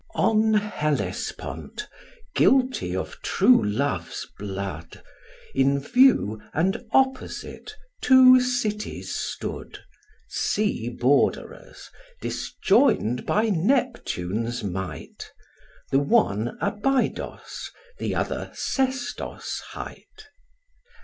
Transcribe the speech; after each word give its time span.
On 0.15 0.55
Hellespont, 0.55 1.87
guilty 2.33 2.95
of 2.95 3.21
true 3.21 3.63
love's 3.63 4.27
blood, 4.39 5.03
In 5.53 5.77
view 5.79 6.41
and 6.55 6.85
opposite 6.91 7.75
two 8.01 8.39
cities 8.41 9.13
stood, 9.15 9.77
Sea 10.27 10.89
borderers, 10.89 11.91
disjoin'd 12.19 13.27
by 13.27 13.49
Neptune's 13.51 14.63
might; 14.63 15.31
The 15.91 15.99
one 15.99 16.57
Abydos, 16.59 17.69
the 17.99 18.15
other 18.15 18.49
Sestos 18.55 19.59
hight. 19.67 20.29